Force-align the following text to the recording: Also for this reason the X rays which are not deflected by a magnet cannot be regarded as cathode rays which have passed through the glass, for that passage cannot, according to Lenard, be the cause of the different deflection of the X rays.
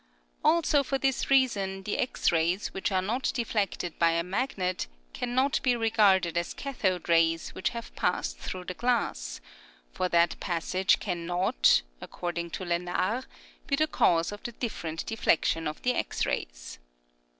Also 0.43 0.81
for 0.81 0.97
this 0.97 1.29
reason 1.29 1.83
the 1.83 1.99
X 1.99 2.31
rays 2.31 2.73
which 2.73 2.91
are 2.91 3.03
not 3.03 3.29
deflected 3.35 3.99
by 3.99 4.09
a 4.13 4.23
magnet 4.23 4.87
cannot 5.13 5.59
be 5.61 5.75
regarded 5.75 6.35
as 6.39 6.55
cathode 6.55 7.07
rays 7.07 7.51
which 7.53 7.69
have 7.69 7.95
passed 7.95 8.39
through 8.39 8.63
the 8.63 8.73
glass, 8.73 9.41
for 9.93 10.09
that 10.09 10.39
passage 10.39 10.97
cannot, 10.99 11.83
according 12.01 12.49
to 12.49 12.65
Lenard, 12.65 13.27
be 13.67 13.75
the 13.75 13.85
cause 13.85 14.31
of 14.31 14.41
the 14.41 14.53
different 14.53 15.05
deflection 15.05 15.67
of 15.67 15.79
the 15.83 15.93
X 15.93 16.25
rays. 16.25 16.79